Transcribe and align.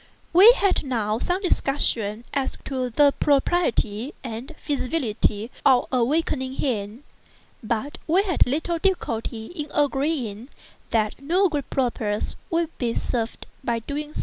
We 0.33 0.51
had 0.53 0.81
now 0.83 1.19
some 1.19 1.43
discussion 1.43 2.25
as 2.33 2.57
to 2.65 2.89
the 2.89 3.13
propriety 3.19 4.15
and 4.23 4.55
feasibility 4.59 5.51
of 5.63 5.85
awakening 5.91 6.53
him; 6.53 7.03
but 7.61 7.99
we 8.07 8.23
had 8.23 8.47
little 8.47 8.79
difficulty 8.79 9.45
in 9.53 9.69
agreeing 9.71 10.49
that 10.89 11.21
no 11.21 11.49
good 11.49 11.69
purpose 11.69 12.35
would 12.49 12.75
be 12.79 12.95
served 12.95 13.45
by 13.63 13.77
so 13.77 13.83
doing. 13.85 14.15